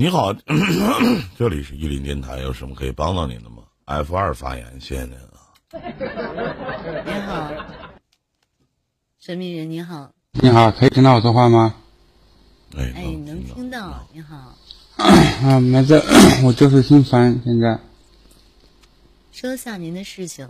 [0.00, 0.32] 你好，
[1.36, 5.52] 这里是伊林电台，有什么可以帮到您的吗？F 二发言，谢谢您啊。
[7.04, 7.52] 你好，
[9.20, 10.10] 神秘人你好，
[10.40, 11.74] 你好，可以听到我说话吗？
[12.78, 14.56] 哎，哎，能听到，你好，
[14.96, 16.02] 啊，没事，
[16.44, 17.78] 我就是心烦，现在
[19.32, 20.48] 说下您的事情。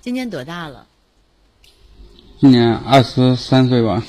[0.00, 0.86] 今年多大了？
[2.38, 4.00] 今年二十三岁吧。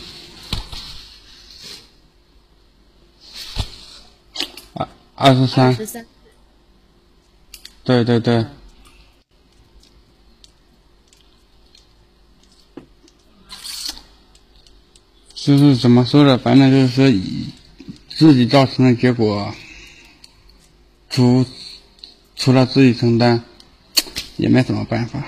[5.21, 6.03] 二二十三，十三。
[7.83, 8.43] 对对对，
[15.35, 17.51] 就是怎么说的，反正就是说以
[18.09, 19.53] 自己造成的结果，
[21.09, 21.45] 除
[22.35, 23.43] 除了自己承担，
[24.37, 25.23] 也没什么办法。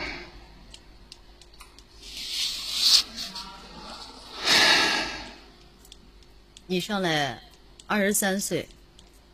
[6.66, 7.40] 你上来
[7.86, 8.68] 二十三岁，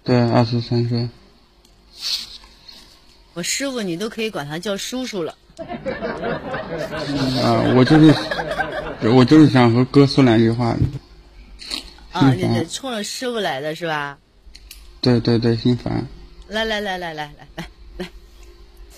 [0.04, 1.10] 对，二十三岁。
[3.34, 5.38] 我师傅你都可以管他叫叔叔了。
[7.44, 10.76] 啊，我就是，我就是想和哥说两句话。
[12.12, 14.18] 啊，你这冲着师傅来的是吧？
[15.02, 16.08] 对对对，心烦。
[16.48, 18.10] 来来来来来来来来，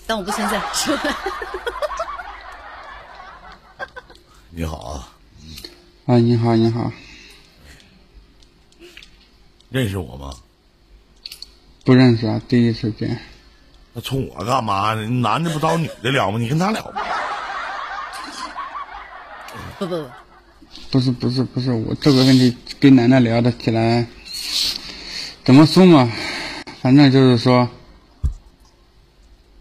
[0.08, 1.08] 当我不存在，师傅。
[4.50, 5.14] 你好啊，
[6.06, 6.92] 啊，你好，你好，
[9.70, 10.34] 认识我吗？
[11.84, 13.20] 不认识啊，第一次见。
[13.94, 15.08] 那冲我干嘛呢？
[15.08, 16.38] 男的不找女的聊吗？
[16.38, 17.02] 你跟他聊吧。
[19.80, 20.10] 不不不，
[20.92, 24.06] 不是不是不是，我这个问题跟男的聊的起来，
[25.44, 26.12] 怎么说嘛？
[26.82, 27.68] 反正就是说，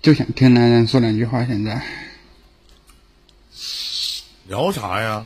[0.02, 1.44] 就想听男人说两句话。
[1.46, 1.82] 现在
[4.46, 5.24] 聊啥呀？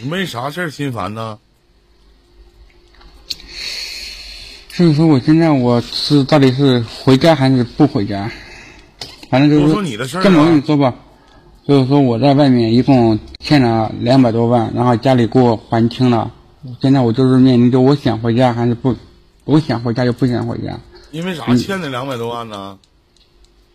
[0.00, 1.38] 你没啥事儿心烦呢？
[4.74, 8.30] 就是说，我现在我是到底是回家还是不回家？
[9.28, 10.64] 反正就是说你的事儿这么我跟你啊。
[10.66, 10.94] 说吧，
[11.68, 16.32] 就是说我在外面一共欠了两百多万，然后家里给我还清了。
[16.80, 18.96] 现在我就是面临着我想回家还是不，
[19.44, 20.78] 我想回家又不想回家。
[21.10, 22.78] 因为啥欠那两百多万呢？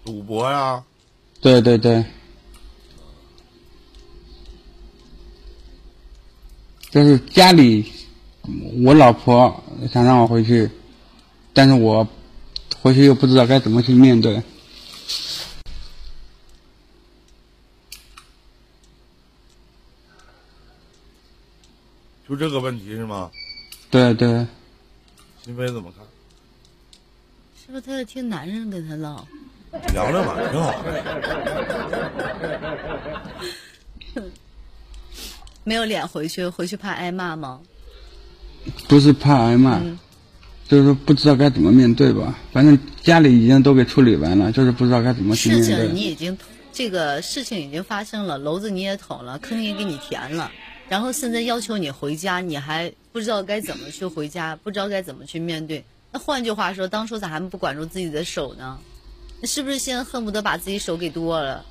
[0.03, 0.81] 赌博呀？
[1.41, 2.03] 对对对，
[6.89, 7.85] 就是家里
[8.83, 9.63] 我老婆
[9.93, 10.67] 想让我回去，
[11.57, 12.07] 但是我
[12.83, 14.43] 回去又不知道该怎么去面对。
[22.29, 23.31] 就这个问题是吗？
[23.89, 24.45] 对对，
[25.43, 26.05] 心飞怎么看？
[27.59, 29.25] 是不是他在听男人跟他唠。
[29.93, 31.03] 聊聊吧，挺好的。
[35.63, 37.61] 没有脸回去，回去怕挨骂吗？
[38.87, 39.97] 不是怕挨骂，嗯
[40.67, 42.37] 就是说不知道该怎么面对吧。
[42.51, 46.01] 反正家里已经都给处理完了，就是不知道该怎么去面事情你。
[46.01, 46.37] 已经，
[46.73, 50.51] 这个事情已经发生了，篓子你也捅了，坑也给你填了，
[50.89, 55.83] 然后现在要求你回家，你还不知道该怎么去回家，不知道该怎么去面对。
[56.11, 58.77] 那换句话说，当初咋还不管住自己的手呢？
[59.39, 61.65] 那是不是现在恨不得把自己手给剁了？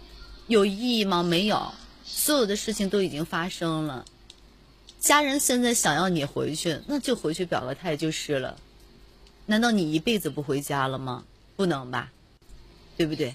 [0.47, 1.23] 有意义吗？
[1.23, 1.73] 没有，
[2.05, 4.05] 所有的事情都已经发生了。
[5.01, 8.57] 家人现在想要你回去，那就回去表个态就是了。
[9.47, 11.25] 难道你一辈子不回家了吗？
[11.57, 12.11] 不能吧，
[12.97, 13.35] 对不对？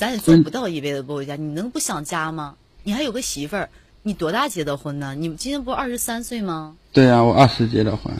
[0.00, 2.56] 咱也做不到一辈子不回家，你能不想家吗？
[2.82, 3.68] 你还有个媳妇儿，
[4.02, 5.14] 你多大结的婚呢？
[5.14, 6.74] 你今年不是二十三岁吗？
[6.92, 8.12] 对啊，我二十结的婚，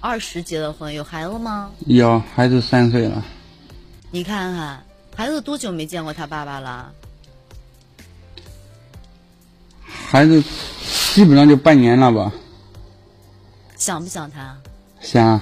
[0.00, 1.70] 二十结的婚，有孩子吗？
[1.86, 3.24] 有孩子三岁了。
[4.10, 4.82] 你看看，
[5.14, 6.92] 孩子多久没见过他爸爸了？
[9.84, 10.42] 孩子
[11.14, 12.32] 基本上就半年了吧，
[13.76, 14.56] 想不想他？
[15.02, 15.40] 想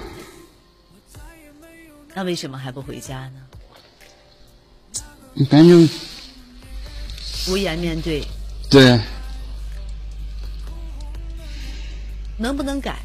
[2.13, 3.33] 那为什么还不回家呢？
[5.49, 5.87] 反正。
[5.87, 5.93] 就
[7.51, 8.23] 无颜面对，
[8.69, 8.99] 对，
[12.37, 12.99] 能不能改？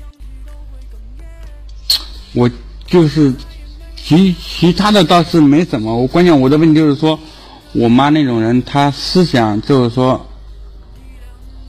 [2.34, 2.50] 我
[2.86, 3.32] 就是
[3.96, 7.18] 其其他的倒是没什么，我关键我的问题就是说，
[7.72, 10.26] 我妈那种人，她思想就是说，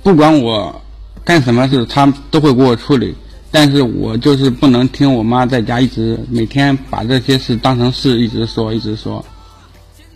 [0.03, 0.81] 不管我
[1.23, 3.15] 干什么事，她都会给我处理，
[3.49, 9.25] 但是我就是不能听我妈在家一直每天把这些事当成事一直说一直说，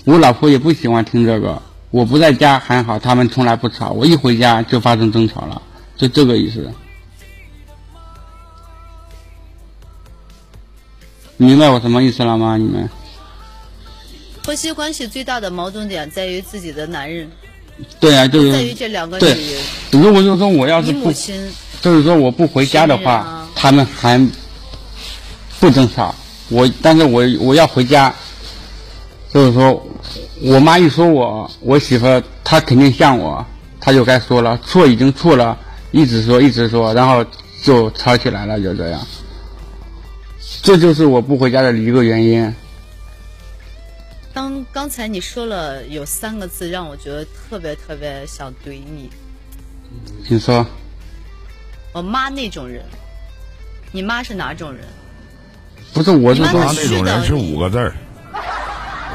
[0.04, 1.62] 我老婆也不喜欢听这个，
[1.92, 5.62] 我不在家还好，他们从来不吵，我一回家就发生争吵了，
[5.96, 6.70] 就这个意思。
[11.38, 12.58] 明白我什么意思了吗？
[12.58, 12.88] 你们？
[14.44, 17.30] 婆媳关系最大的矛盾点在于自己的男人，
[18.00, 19.64] 对啊，就是在于这两个女对人。
[19.92, 21.52] 如果就是说我要是你不母亲
[21.82, 24.20] 就是说我不回家的话，啊他们还
[25.60, 26.14] 不争吵。
[26.50, 28.14] 我但是我我要回家，
[29.34, 29.86] 就是说，
[30.42, 33.46] 我妈一说我我媳妇儿，她肯定像我，
[33.80, 35.58] 她就该说了，错已经错了，
[35.92, 37.26] 一直说一直说，然后
[37.64, 39.02] 就吵起来了，就这样。
[40.62, 42.54] 这就是我不回家的一个原因。
[44.34, 49.10] 当刚才你说了有三个字，让我觉得特别特别想怼你。
[50.28, 50.66] 你说，
[51.94, 52.84] 我妈那种人，
[53.92, 54.82] 你妈是哪种人？
[55.94, 57.94] 不是我是说那种人是五个字儿，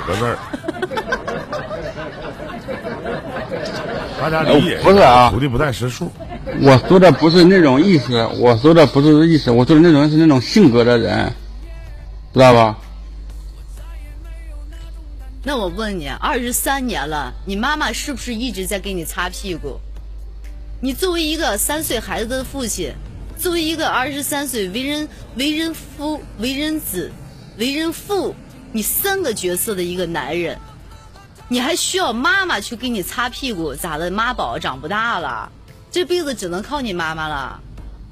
[0.03, 0.39] 五个字儿。
[4.21, 6.13] 大家理解一下不是啊徒弟不带识数。
[6.61, 11.33] 我说的不是那种意思，我说的不是这意思，我说的那种人是那种性格的人，
[12.35, 12.77] 知道吧？
[15.43, 19.81] 那我问你，二十三年了，你妈妈是不是一直在给你擦屁股？
[20.87, 22.95] 你作为一个三岁孩子的父亲，
[23.37, 27.11] 作为一个二十三岁为人为人夫、为人子、
[27.59, 28.33] 为人父，
[28.71, 30.57] 你三个角色的一个男人，
[31.49, 33.75] 你还需要妈妈去给你擦屁股？
[33.75, 34.13] 咋的？
[34.13, 35.51] 妈宝长不大了，
[35.91, 37.61] 这辈子只能靠你妈妈了。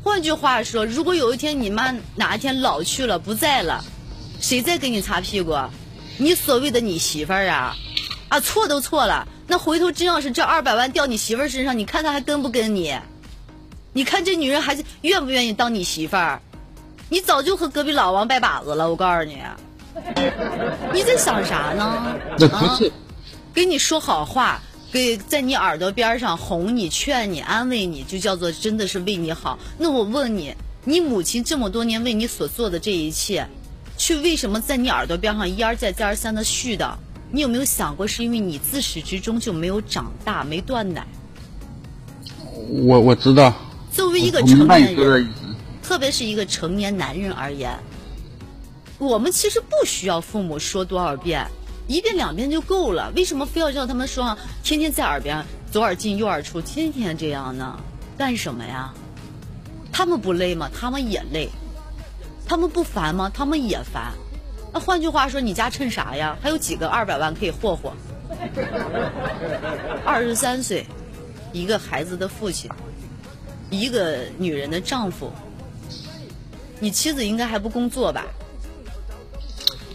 [0.02, 3.84] 换句话说，如果有一天你妈哪一天老去了不在了，
[4.40, 5.56] 谁再给你擦屁股？
[6.18, 7.76] 你所谓的你媳妇儿啊，
[8.30, 12.94] 啊错都错了，那回头真要是这二百万掉你媳妇儿身上，你看她还跟不跟你？
[13.92, 16.40] 你看这女人还是愿不愿意当你媳妇儿？
[17.10, 19.38] 你早就和隔壁老王拜把子了，我告诉你，
[20.92, 22.16] 你在想啥呢？
[22.38, 22.92] 那不是啊，
[23.54, 24.60] 给你说好话，
[24.90, 29.58] 给在你耳朵边上哄你、劝你、安慰你，就叫做真的是为你好。
[29.78, 30.52] 那我问你，
[30.82, 33.46] 你母亲这么多年为你所做的这一切，
[33.96, 36.94] 却为什么在你耳朵边上一而再、再而三的絮叨？
[37.34, 41.04] 你有没有想过，是因为你自始至终就没有长大，没断奶？
[42.86, 43.52] 我我知道，
[43.90, 45.28] 作为一个成年人，
[45.82, 47.76] 特别是一个成年男人而言，
[48.98, 51.44] 我们其实不需要父母说多少遍，
[51.88, 53.12] 一遍两遍就够了。
[53.16, 57.76] 为什么非要让他们说天天在耳边左耳进右耳出，天天这样呢？
[58.16, 58.94] 干什么呀？
[59.90, 60.70] 他们不累吗？
[60.72, 61.48] 他们也累。
[62.46, 63.28] 他们不烦吗？
[63.34, 64.12] 他们也烦。
[64.74, 66.36] 那换句话说，你家趁啥呀？
[66.42, 67.92] 还有几个二百万可以霍霍？
[70.04, 70.84] 二十三岁，
[71.52, 72.68] 一个孩子的父亲，
[73.70, 75.30] 一个女人的丈夫。
[76.80, 78.24] 你妻子应该还不工作吧？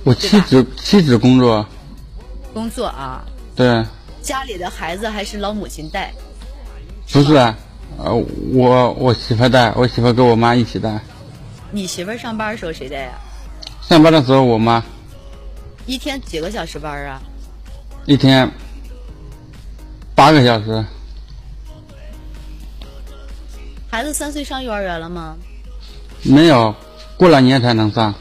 [0.05, 1.65] 我妻子妻子工作，
[2.53, 3.21] 工作啊，
[3.57, 3.83] 对，
[4.21, 6.13] 家里的孩子还是老母亲带。
[7.11, 7.35] 不是，
[7.97, 8.15] 呃，
[8.53, 11.01] 我我媳妇带，我媳妇跟我妈一起带。
[11.69, 13.19] 你媳妇儿上班的时候谁带呀？
[13.89, 14.83] 上班的时候，我妈
[15.87, 17.19] 一天几个小时班啊？
[18.05, 18.47] 一天
[20.13, 20.85] 八个小时，
[23.89, 25.35] 孩子三岁上幼儿园了吗？
[26.21, 26.75] 没有，
[27.17, 28.13] 过了年才能上。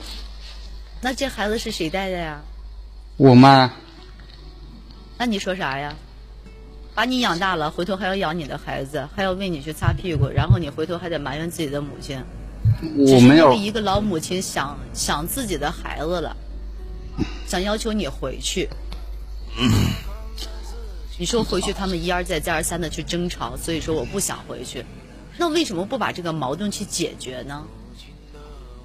[1.03, 2.41] 那这孩子是谁带的呀？
[3.19, 3.71] 我妈
[5.19, 5.95] 那你说啥呀？
[6.95, 12.25] 把你养大了，回头还要养你的孩子，还要为你去擦屁股，然后你回头还得埋怨自己的母亲。
[12.81, 16.37] 我没有只是因为一个老母亲想想自己的孩子了，
[17.47, 18.69] 想要求你回去。
[21.19, 24.85] 你说回去，他们一而再、再而三的去争吵，所以说我不想回去。
[25.37, 27.65] 那为什么不把这个矛盾去解决呢？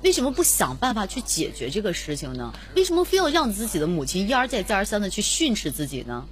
[0.01, 2.51] 为什么不想办法去解决这个事情呢？
[2.75, 6.25] 为什么非要让自己的母亲一而再、再而三的去训斥自己呢？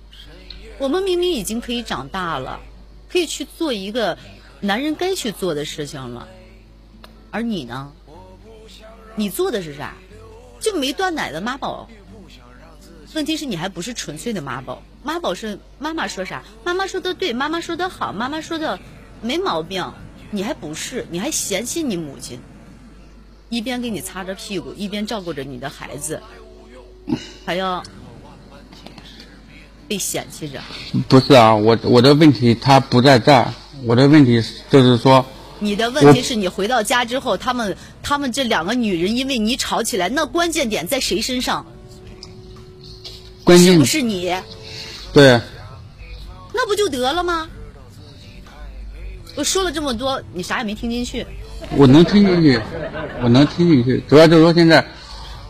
[0.79, 2.59] 我们明明已经可以长大了，
[3.07, 4.17] 可以去做一个
[4.59, 6.27] 男人该去做的事情了。
[7.31, 7.91] 而你呢？
[9.15, 9.95] 你做的是啥？
[10.59, 11.89] 就没断奶的妈宝。
[13.13, 18.79] 问题是你还不是纯粹的妈宝，妈宝是妈妈说啥，妈妈说的对，妈妈说的好，妈妈说的
[19.21, 19.91] 没毛病，
[20.29, 22.39] 你还不是，你还嫌弃你母亲，
[23.49, 26.21] 一边给你擦着屁股，一边照顾着你的孩子，
[27.45, 27.83] 还要
[29.89, 30.61] 被嫌弃着。
[31.09, 35.25] 不是啊，我我的问题他不在这儿，我的问题就是说，
[35.61, 41.63] 你的问题是你回到家之后，他们他们这两个女人因为你吵起来，那关键点在谁身上？
[43.39, 44.35] 是关键不是你？
[45.13, 45.39] 对，
[46.51, 47.47] 那不就得了吗？
[49.35, 51.25] 我说了这么多，你啥也没听进去。
[51.77, 52.59] 我能听进去，
[53.21, 54.03] 我能听进去。
[54.09, 54.83] 主要就是说现在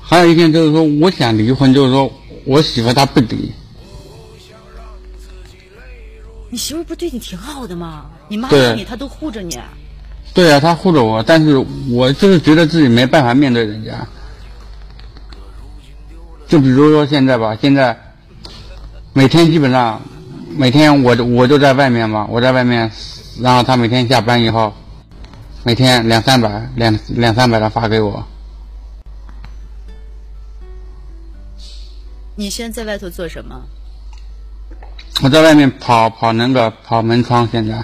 [0.01, 2.12] 还有一点就是说，我想离婚，就是说
[2.46, 3.51] 我媳妇她不离，
[6.50, 8.12] 你媳妇儿不对你挺好的吗？
[8.27, 9.58] 你妈对骂你，她都护着你。
[10.33, 11.57] 对啊，他护着我，但是
[11.89, 14.07] 我就是觉得自己没办法面对人家。
[16.47, 17.97] 就比如说现在吧，现在
[19.13, 20.01] 每天基本上，
[20.55, 22.91] 每天我就我就在外面嘛，我在外面，
[23.41, 24.73] 然后他每天下班以后，
[25.63, 28.25] 每天两三百，两两三百的发给我。
[32.35, 33.61] 你现在在外头做什么？
[35.21, 37.83] 我在外面跑跑那个跑门窗现在。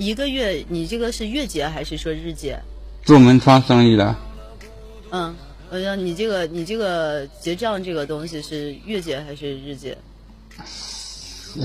[0.00, 2.58] 一个月，你这个是月结还是说日结？
[3.04, 4.16] 做门窗生意的。
[5.10, 5.36] 嗯，
[5.68, 9.98] 我想你这个你这个结账这个东西是月结还是日结？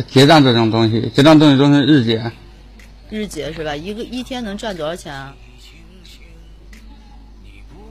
[0.09, 2.29] 结账这种东西，结账东西都是日结。
[3.09, 3.73] 日结是吧？
[3.73, 5.33] 一个一天能赚多少钱啊？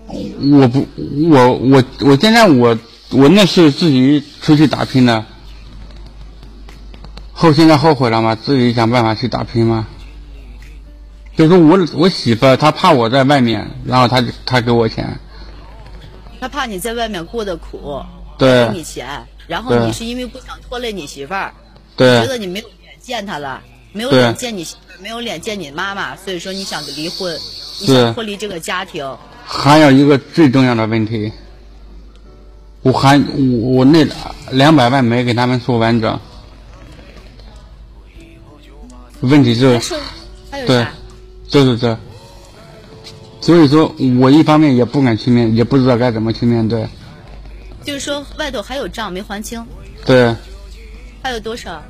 [0.09, 0.87] 我不，
[1.31, 2.79] 我我我现在我
[3.13, 5.25] 我那是自己出去打拼的，
[7.33, 8.35] 后现在后悔了吗？
[8.35, 9.87] 自己想办法去打拼吗？
[11.37, 15.19] 就是我我媳妇儿她怕我在外面，然后她她给我钱，
[16.41, 18.01] 她怕你在外面过得苦，
[18.39, 19.07] 对给你钱，
[19.47, 21.53] 然后你是因为不想拖累你媳妇儿，
[21.97, 23.61] 对觉得你没有脸见她了，
[23.93, 27.37] 没有脸见你媳妇儿，没有脸见你妈妈，所以说你想离婚，
[27.81, 29.05] 你想脱离这个家庭。
[29.45, 31.33] 还有一个最重要的问题，
[32.83, 34.07] 我还我我那
[34.53, 36.19] 两百万没给他们说完整，
[39.21, 39.95] 问题就是
[40.67, 40.93] 对啥？
[41.55, 41.97] 就是这，
[43.41, 46.89] 所以说我一方面也不敢去面，也不知道该怎么去面对，
[47.85, 49.65] 就是说外头还有账没还清，
[50.05, 50.35] 对，
[51.23, 51.81] 还有多少？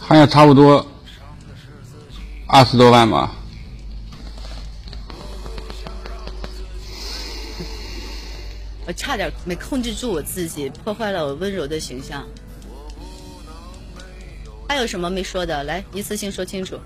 [0.00, 0.84] 还有差不多
[2.48, 3.36] 二十多万吧。
[8.84, 12.26] 我差点没控制住我自己，破坏了我温柔的形象。
[14.68, 15.62] 还有什么没说的？
[15.62, 16.80] 来，一次性说清楚。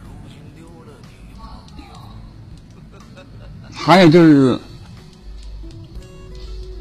[3.87, 4.59] 还有就是，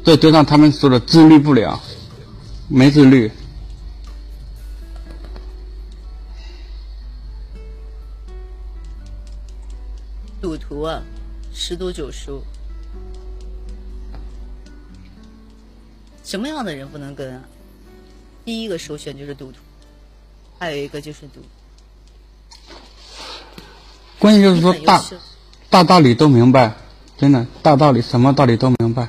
[0.02, 1.80] 对，就像他们说的，自律不了，
[2.66, 3.30] 没自律。
[10.42, 11.00] 赌徒啊，
[11.54, 12.42] 十赌九输。
[16.24, 17.40] 什么样的人不能跟啊？
[18.44, 19.58] 第一个首选就是赌徒，
[20.58, 21.40] 还有一个就是赌。
[24.18, 25.00] 关键就是说大
[25.70, 26.74] 大道理都明白，
[27.16, 29.08] 真的大道理什么道理都明白，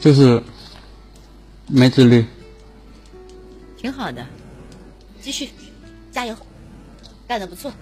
[0.00, 0.42] 就是
[1.66, 2.24] 没自律。
[3.76, 4.26] 挺好的，
[5.22, 5.48] 继续
[6.10, 6.36] 加油，
[7.28, 7.72] 干得不错。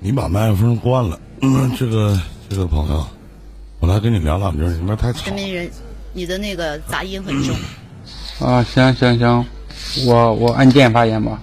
[0.00, 1.20] 你把麦克风关了。
[1.40, 3.06] 嗯，这个这个朋友，
[3.78, 5.24] 我来跟你聊两句，你们太吵了。
[5.24, 5.70] 陈明人，
[6.12, 7.56] 你的那个杂音很重。
[8.40, 9.46] 啊，行行行，
[10.06, 11.40] 我我按键发言吧。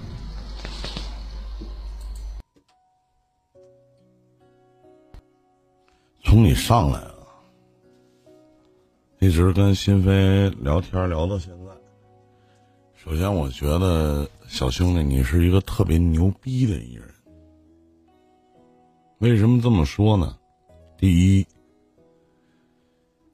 [6.30, 7.26] 从你上来啊，
[9.18, 11.72] 一直跟新飞聊天聊到现在。
[12.94, 17.04] 首先，我觉得小兄弟你是一个特别牛逼的一人。
[19.18, 20.38] 为什么这么说呢？
[20.96, 21.44] 第一，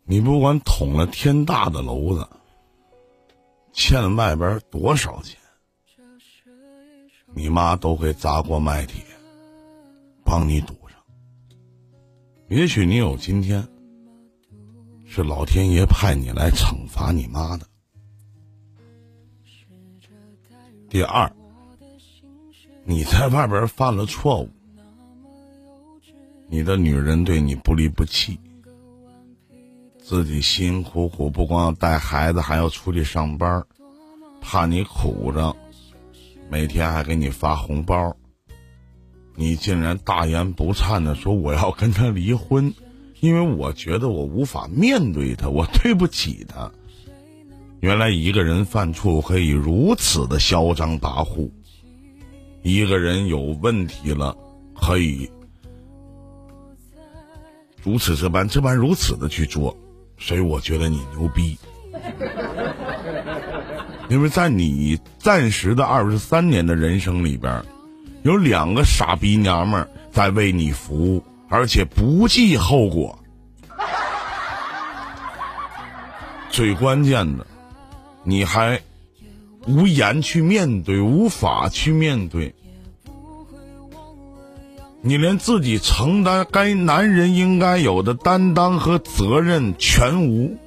[0.04, 2.26] 你不管捅了天大的娄子，
[3.74, 5.38] 欠了外边多少钱，
[7.34, 9.04] 你妈都会砸锅卖铁
[10.24, 10.74] 帮你堵。
[12.48, 13.66] 也许你有今天，
[15.04, 17.66] 是老天爷派你来惩罚你妈的。
[20.88, 21.30] 第二，
[22.84, 24.48] 你在外边犯了错误，
[26.48, 28.38] 你的女人对你不离不弃，
[29.98, 33.66] 自己辛辛苦苦不光要带孩子，还要出去上班，
[34.40, 35.56] 怕你苦着，
[36.48, 38.16] 每天还给你发红包。
[39.36, 42.72] 你竟然大言不惭的说我要跟他离婚，
[43.20, 46.72] 因为我觉得我无法面对他，我对不起他。
[47.80, 51.50] 原来一个人犯错可以如此的嚣张跋扈，
[52.62, 54.34] 一个人有问题了
[54.74, 55.30] 可以
[57.82, 59.76] 如此这般这般如此的去做，
[60.18, 61.56] 所以我觉得你牛逼。
[64.08, 67.62] 因为在你暂时的二十三年的人生里边，
[68.26, 73.16] 有两个傻逼娘们儿在为你服务，而且不计后果。
[76.50, 77.46] 最关键的，
[78.24, 78.80] 你还
[79.68, 82.52] 无言去面对，无法去面对，
[85.02, 90.58] 你连自己承担该男人应该有的担当和责任全无。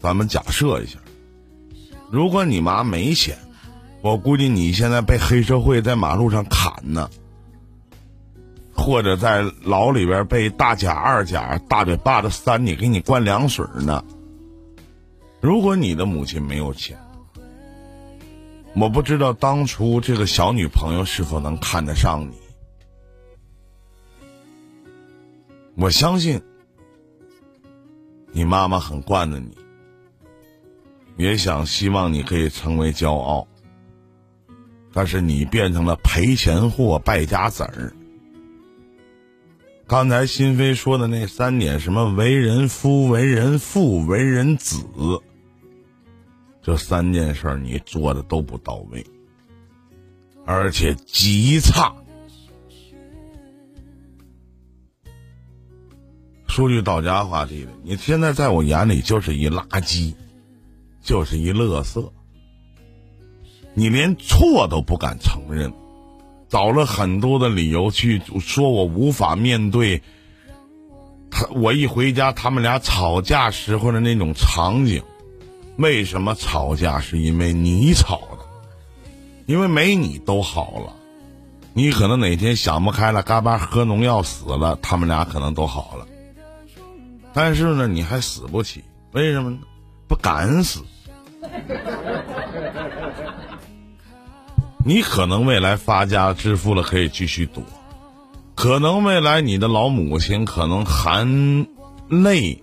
[0.00, 0.98] 咱们假设一下，
[2.10, 3.36] 如果你妈没钱，
[4.02, 7.08] 我估计你现在被黑社会在马路上砍呢，
[8.74, 14.04] 或者在牢里边被大甲、二甲、大嘴巴子扇你，给你灌凉水呢。
[15.40, 16.98] 如果你的母亲没有钱，
[18.74, 22.34] 我不知道当初这个小女朋友是否能看得上你。
[25.76, 26.42] 我相信，
[28.32, 29.56] 你妈妈很惯着你，
[31.16, 33.46] 也想希望你可以成为骄傲，
[34.92, 37.92] 但是你变成了赔钱货、败家子儿。
[39.86, 44.78] 刚才心飞说的那三点，什么为人夫、为人父、为人子，
[46.62, 49.04] 这三件事你做的都不到位，
[50.46, 51.94] 而且极差。
[56.46, 60.14] 说句到家话弟弟，你现在在我眼里就是一垃圾，
[61.02, 62.12] 就是一乐色。
[63.74, 65.72] 你连错都不敢承认，
[66.48, 70.02] 找了很多的理由去说我无法面对。
[71.30, 75.02] 他我一回家，他们俩吵架时候的那种场景，
[75.76, 77.00] 为什么吵架？
[77.00, 78.44] 是因为你吵的，
[79.46, 80.92] 因为没你都好了。
[81.72, 86.06] 你可能哪天想不开了，嘎巴喝农药死了，他们俩可能都好了。
[87.32, 89.58] 但是呢，你还死不起，为什么呢？
[90.06, 90.82] 不敢死。
[94.84, 97.60] 你可能未来发家致富了，可以继续赌；
[98.56, 101.66] 可能未来你的老母亲可能含
[102.08, 102.60] 泪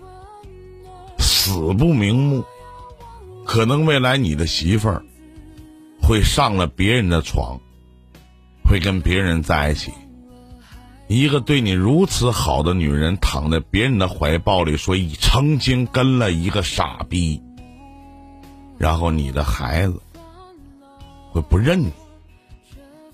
[1.18, 2.42] 死不瞑目；
[3.46, 5.02] 可能未来你的媳妇儿
[6.02, 7.58] 会上了别人的床，
[8.64, 9.90] 会跟别人在一起。
[11.08, 17.40] 一个对你如此好的女人，躺在别人的怀抱里，说你曾经跟了一个傻逼，
[18.78, 20.00] 然后你的孩子
[21.32, 21.90] 会不认你，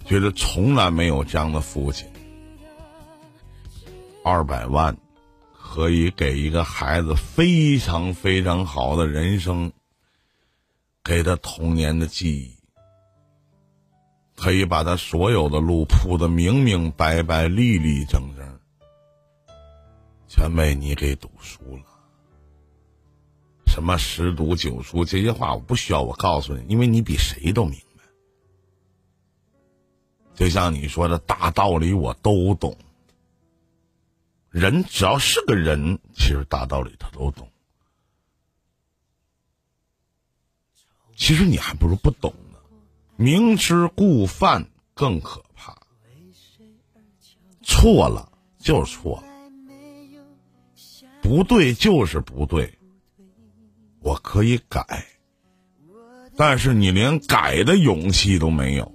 [0.07, 2.09] 觉得从来没有这样的父亲。
[4.23, 4.97] 二百万
[5.53, 9.73] 可以给一个孩子非常非常好的人生，
[11.03, 12.57] 给他童年的记忆。
[14.37, 18.61] 可以把他所有的路铺得明明白白、立立正正，
[20.29, 21.83] 全被你给堵输了。
[23.67, 27.81] 什么十赌九输这些话，我不需要我告诉你，因为你比谁都明。
[30.37, 32.77] 就像你说的大道理，我都懂。
[34.51, 37.49] 人只要是个人，其实大道理他都懂。
[41.17, 42.59] 其实你还不如不懂呢。
[43.17, 45.75] 明知故犯更可怕，
[47.63, 49.29] 错了就是错了，
[51.23, 52.79] 不对就是不对，
[54.01, 55.07] 我可以改，
[56.37, 58.93] 但是你连改的勇气都没有，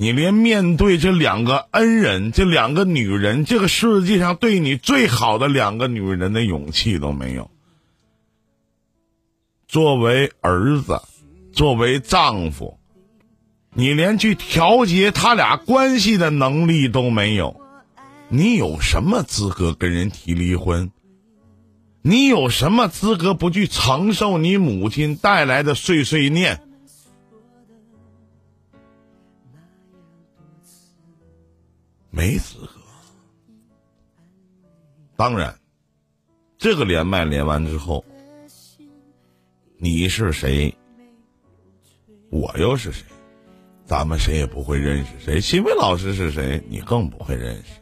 [0.00, 7.50] 你连面对这两个恩人、这两个女人，这个世界上对你最好的两个女人的勇气都没有。
[9.68, 11.02] 作为儿子，
[11.52, 12.78] 作为丈夫。
[13.74, 17.60] 你连去调节他俩关系的能力都没有，
[18.30, 20.90] 你有什么资格跟人提离婚？
[22.00, 26.62] 你有什么资格不去承受你母亲带来的碎碎念？
[32.10, 32.72] 没资格。
[35.16, 35.58] 当然，
[36.58, 38.04] 这个连麦连完之后，
[39.78, 40.74] 你是谁？
[42.30, 43.04] 我又是谁？
[43.84, 47.80] 咱们谁也不会认识谁，新飞老师是谁，你更不会认识。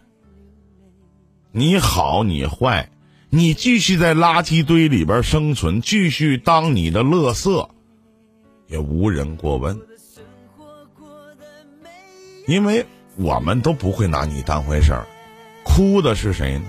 [1.53, 2.91] 你好，你坏，
[3.29, 7.69] 你继续在垃圾堆里边生存，继续当你的乐色，
[8.69, 9.79] 也无人过问，
[12.47, 12.87] 因为
[13.19, 15.07] 我们都不会拿你当回事儿。
[15.65, 16.67] 哭的是谁呢？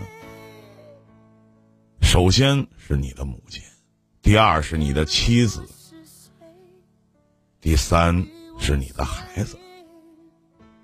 [2.01, 3.61] 首先是你的母亲，
[4.21, 5.63] 第二是你的妻子，
[7.61, 8.27] 第三。
[8.61, 9.57] 是你的孩子，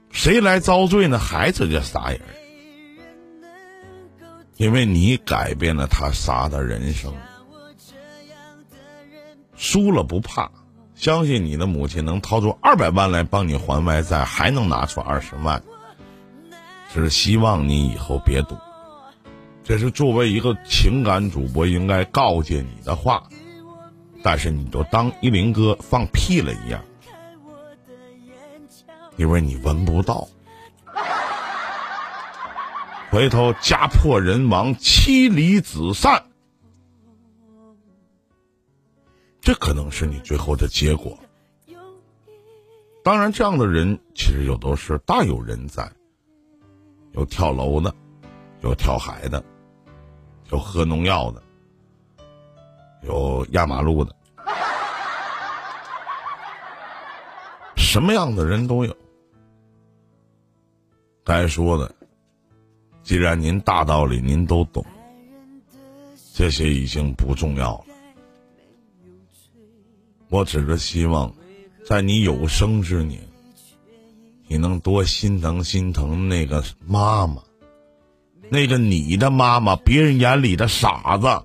[0.09, 1.19] 谁来遭罪呢？
[1.19, 2.21] 孩子这仨人，
[4.55, 7.13] 因为你改变了他仨的人生。
[9.57, 10.49] 输了不怕，
[10.95, 15.61] 相信你的母亲能掏出二百万来帮你还外债，还能拿出二十万。
[16.93, 18.55] 只希望你以后别赌，
[19.63, 23.23] 这是作为一个情感主播应该告诫你的话。
[24.23, 26.81] 但是你就当一林哥放屁了一样。
[29.17, 30.27] 因为你闻不到，
[33.11, 36.23] 回头家破人亡、妻离子散，
[39.45, 41.15] 这可能是你最后的结果。
[43.03, 45.87] 当然，这样的人其实有都是大有人在，
[47.11, 47.93] 有跳楼的，
[48.61, 49.43] 有跳海的，
[50.49, 51.43] 有喝农药的，
[53.03, 54.15] 有压马路的，
[57.77, 58.97] 什么样的人都有。
[61.23, 61.93] 该说的，
[63.03, 64.83] 既然您大道理您都懂，
[66.33, 67.94] 这些已经不重要了。
[70.35, 71.33] 我只是希望，
[71.87, 73.21] 在你有生之年，
[74.49, 77.41] 你能多心疼心疼那个妈妈，
[78.49, 81.41] 那个你的妈妈，别人眼里的傻子，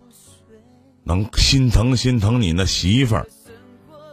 [1.04, 3.28] 能心疼心疼你那媳妇儿。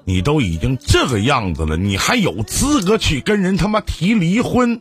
[0.06, 4.80] 你都已经这个样子了，你还有资格去跟人他妈提离婚？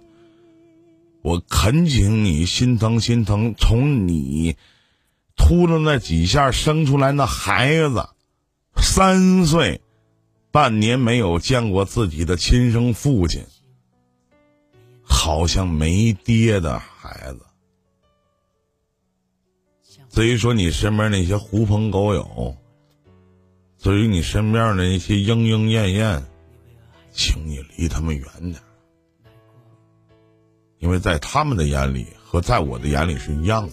[1.23, 4.57] 我恳请你心疼心疼，从你
[5.37, 8.11] 秃噜那几下生出来那孩子，
[8.77, 9.81] 三岁，
[10.57, 13.45] 半年没有见过自己的亲生父亲，
[15.03, 17.41] 好像没爹的孩子。
[20.09, 22.57] 至于说你身边那些狐朋狗友。
[23.77, 26.25] 至于你身边的那些莺莺燕燕，
[27.13, 28.59] 请你离他们远点，
[30.79, 33.73] 因为在他们的眼里和在我的眼里是一样的，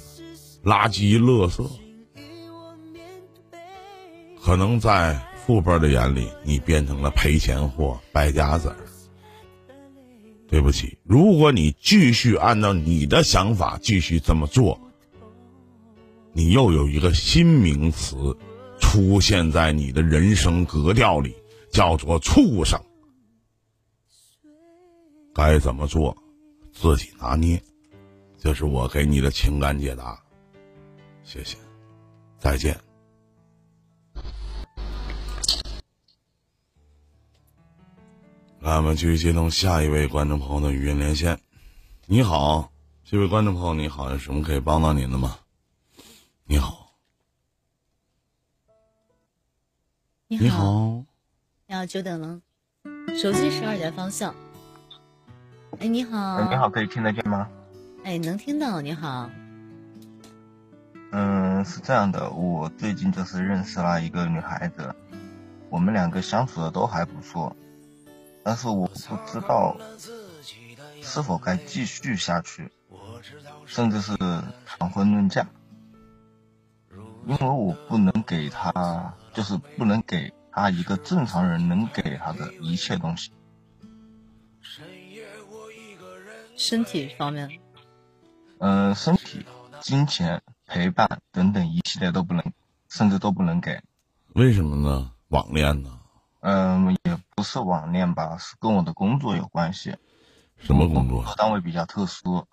[0.66, 1.66] 垃圾、垃圾。
[4.44, 8.78] 可能在父辈的眼里，你变成了赔钱货、败家子儿。
[10.48, 14.80] 对不起，如果你继续按照你的想法继续这么做，
[16.32, 18.38] 你又有一个新名词。
[18.80, 21.34] 出现在你的人生格调里，
[21.72, 22.80] 叫做畜生。
[25.34, 26.16] 该怎么做，
[26.72, 27.60] 自己拿捏。
[28.38, 30.22] 这是我给你的情感解答。
[31.24, 31.58] 谢谢，
[32.38, 32.78] 再见。
[38.64, 41.38] 来，我们继续接通下一位观众朋友的语音连线。
[42.06, 42.72] 你好，
[43.04, 45.38] 这位观众朋友，你好，有什么可以帮到您的吗？
[46.46, 46.94] 你好。
[50.30, 51.04] 你好，
[51.68, 52.40] 你好，久等了。
[53.22, 54.34] 手机十二点方向。
[55.80, 56.50] 哎，你好。
[56.50, 57.50] 你好，可以听得见吗？
[58.06, 58.80] 哎，能听到。
[58.80, 59.30] 你好。
[61.12, 64.96] 嗯，是这样的，我最近就是认识了一个女孩子，
[65.70, 67.54] 我们两个相处的都还不错，
[68.44, 69.78] 但是我不知道
[71.02, 72.72] 是否该继续下去，
[73.66, 74.16] 甚至是
[74.66, 75.48] 谈婚论嫁，
[77.26, 79.16] 因为我不能给他。
[79.34, 83.32] 就是不能给他一个正常人能给他的一切东西，
[86.56, 87.50] 身体方面，
[88.60, 89.44] 嗯，身体、
[89.82, 92.54] 金钱、陪伴等等一系列都不能，
[92.90, 93.82] 甚至都不能给。
[94.36, 95.12] 为什么呢？
[95.30, 96.00] 网恋呢？
[96.46, 99.96] 嗯，也不是网恋吧，是跟我的工作有关系。
[100.58, 101.24] 什么工作？
[101.38, 102.46] 单位比较特殊。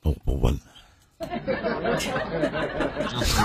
[0.00, 0.60] 那我不问了。
[3.06, 3.42] 就是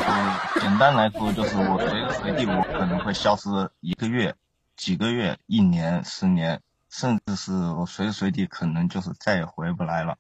[0.62, 4.38] 简单来说，就是我随时随地我可能会消失一个月、
[4.78, 10.18] 几个月、一年、十年，甚至是我随时随地可能就是再也回不来了。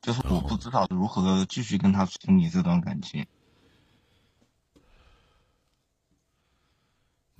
[0.00, 3.26] 就是我不知道如何继续跟他处理这段感情。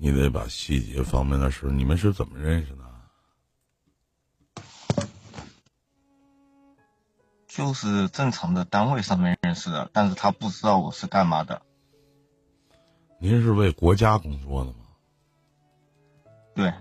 [0.00, 2.84] 你得把细节方面的事，你们是怎么认识的？
[7.48, 11.60] 就是正常的单位上面认识的，但是他不知道我是干嘛的。
[13.18, 14.86] 您是为国家工作的吗？
[16.54, 16.72] 对。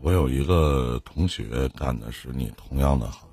[0.00, 3.28] 我有一个同学干的是你同样的行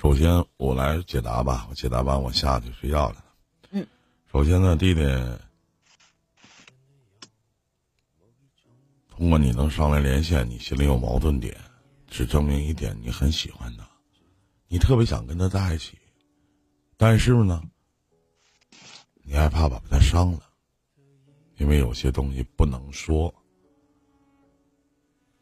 [0.00, 1.66] 首先，我来解答吧。
[1.68, 3.22] 我解答完，我下去睡觉了。
[3.70, 3.86] 嗯
[4.32, 5.02] 首先呢，弟弟，
[9.10, 11.54] 通过你能上来连线，你心里有矛盾点，
[12.08, 13.86] 只证明一点，你很喜欢他，
[14.68, 15.98] 你特别想跟他在一起，
[16.96, 17.62] 但是呢，
[19.22, 20.40] 你害怕把他伤了，
[21.58, 23.34] 因为有些东西不能说，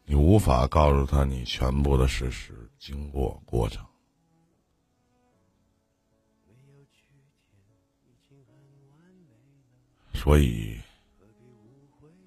[0.04, 3.86] 你无法告诉他你全部的事实、经过、过程。
[10.28, 10.76] 所以，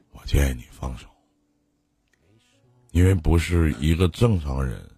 [0.10, 1.08] 我建议你放手，
[2.90, 4.90] 因为不是一个正常人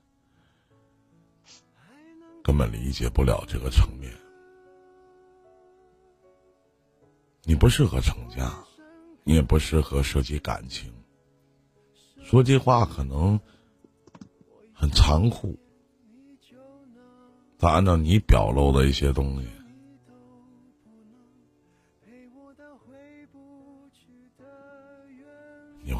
[2.41, 4.09] 根本理解不了这个层面。
[7.41, 8.49] 你不适合成家，
[9.25, 10.89] 你也不适合涉及感情。
[12.23, 13.37] 说这话可能
[14.71, 15.59] 很残酷，
[17.57, 19.49] 但按照你表露的一些东西。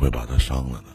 [0.04, 0.88] 会把他伤了的。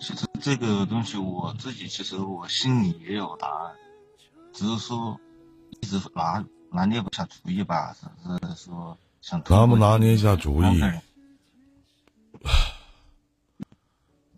[0.00, 3.74] 其实这个东西我自己其实我心里也有答案，
[4.54, 5.20] 只是说
[5.68, 8.06] 一直拿拿捏不下主意吧，只
[8.48, 10.80] 是说想拿不拿捏一下主意？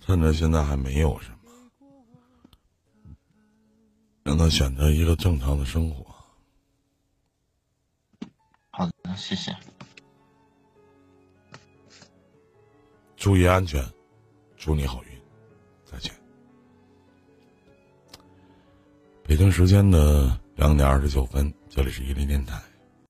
[0.05, 1.53] 趁着现在还没有什么，
[4.25, 6.05] 让他选择一个正常的生活。
[8.71, 9.57] 好的，谢谢。
[13.23, 13.81] 注意安全，
[14.57, 15.11] 祝你好运，
[15.85, 16.13] 再见。
[19.23, 22.61] 北京时间的两点二十九分，这里是伊林电台。